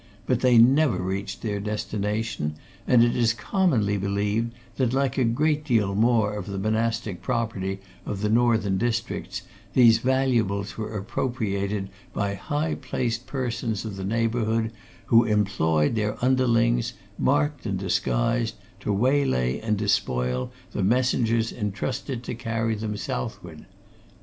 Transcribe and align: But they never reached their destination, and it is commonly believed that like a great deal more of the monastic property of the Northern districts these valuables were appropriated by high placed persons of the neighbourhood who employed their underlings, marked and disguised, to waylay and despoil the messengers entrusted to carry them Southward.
But 0.25 0.39
they 0.39 0.57
never 0.57 0.97
reached 0.99 1.43
their 1.43 1.59
destination, 1.59 2.55
and 2.87 3.03
it 3.03 3.15
is 3.15 3.33
commonly 3.35 3.97
believed 3.99 4.51
that 4.77 4.93
like 4.93 5.15
a 5.19 5.23
great 5.23 5.63
deal 5.63 5.93
more 5.93 6.33
of 6.33 6.47
the 6.47 6.57
monastic 6.57 7.21
property 7.21 7.79
of 8.03 8.21
the 8.21 8.27
Northern 8.29 8.79
districts 8.79 9.43
these 9.75 9.99
valuables 9.99 10.75
were 10.75 10.97
appropriated 10.97 11.89
by 12.13 12.33
high 12.33 12.73
placed 12.73 13.27
persons 13.27 13.85
of 13.85 13.95
the 13.95 14.03
neighbourhood 14.03 14.71
who 15.05 15.23
employed 15.25 15.93
their 15.93 16.17
underlings, 16.25 16.93
marked 17.19 17.67
and 17.67 17.77
disguised, 17.77 18.55
to 18.79 18.91
waylay 18.91 19.59
and 19.59 19.77
despoil 19.77 20.51
the 20.71 20.83
messengers 20.83 21.53
entrusted 21.53 22.23
to 22.23 22.33
carry 22.33 22.73
them 22.73 22.97
Southward. 22.97 23.67